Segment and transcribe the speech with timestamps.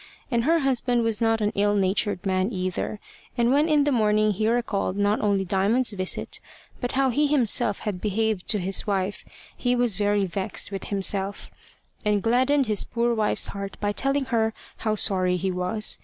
[0.31, 2.99] And her husband was not an ill natured man either,
[3.37, 6.39] and when in the morning he recalled not only Diamond's visit,
[6.79, 9.23] but how he himself had behaved to his wife,
[9.55, 11.51] he was very vexed with himself,
[12.03, 15.99] and gladdened his poor wife's heart by telling her how sorry he was.